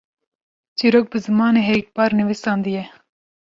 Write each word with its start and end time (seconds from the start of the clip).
çîrok 0.77 1.07
bi 1.13 1.19
zimanê 1.25 1.61
herikbar 1.69 2.11
nivîsandiye 2.19 2.83